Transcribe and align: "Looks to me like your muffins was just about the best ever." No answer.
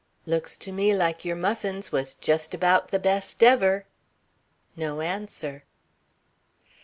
"Looks 0.25 0.57
to 0.57 0.71
me 0.71 0.95
like 0.95 1.23
your 1.25 1.35
muffins 1.35 1.91
was 1.91 2.15
just 2.15 2.55
about 2.55 2.87
the 2.87 2.97
best 2.97 3.43
ever." 3.43 3.85
No 4.75 4.99
answer. 5.01 5.63